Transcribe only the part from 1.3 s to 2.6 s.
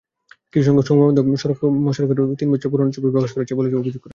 সড়ক-মহাসড়কের তিন